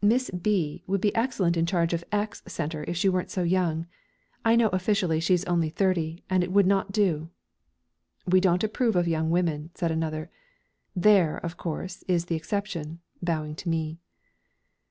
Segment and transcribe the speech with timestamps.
[0.00, 3.84] "Miss B would be excellent in charge of X centre if she weren't so young.
[4.42, 7.28] I know officially she is only thirty, and it would not do."
[8.26, 10.30] "We don't approve of young women," said another.
[10.96, 13.98] "There, of course, is the exception," bowing to me.